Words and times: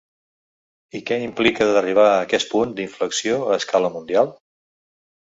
I 0.99 1.01
què 1.09 1.19
implica 1.25 1.69
d’arribar 1.73 2.07
a 2.15 2.17
aquest 2.25 2.51
punt 2.57 2.75
d’inflexió 2.83 3.39
a 3.47 3.63
escala 3.63 3.97
mundial? 4.01 4.37